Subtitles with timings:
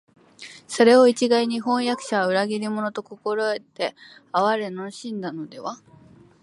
[0.67, 3.95] それを一概に「飜訳者は裏切り者」と心得て
[4.33, 5.77] 畏れ謹しんだのでは、